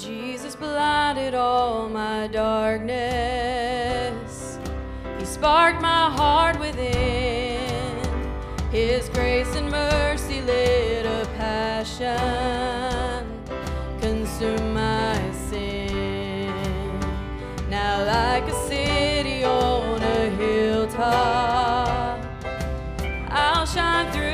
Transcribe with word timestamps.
Jesus 0.00 0.54
blinded 0.54 1.34
all 1.34 1.88
my 1.88 2.28
darkness. 2.28 2.98
He 5.18 5.24
sparked 5.24 5.82
my 5.82 6.08
heart 6.08 6.60
within. 6.60 7.98
His 8.70 9.08
grace 9.08 9.56
and 9.56 9.68
mercy 9.70 10.40
lit 10.42 11.04
a 11.04 11.26
passion, 11.36 13.26
consumed 14.00 14.72
my 14.72 15.18
sin. 15.32 17.00
Now, 17.68 18.04
like 18.04 18.44
a 18.44 18.54
city 18.68 19.42
on 19.42 20.00
a 20.00 20.30
hilltop, 20.30 22.24
I'll 23.30 23.66
shine 23.66 24.12
through. 24.12 24.27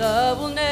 Love 0.00 0.38
will 0.40 0.48
never. 0.48 0.69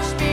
touch 0.00 0.20
me. 0.20 0.27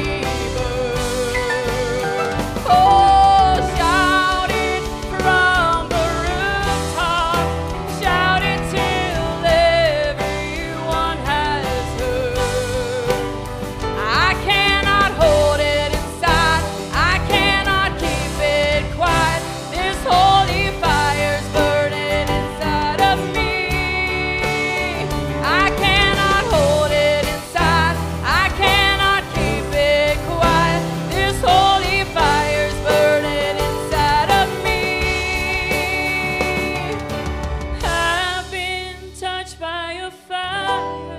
by 39.53 39.93
your 39.93 40.09
fire. 40.09 41.14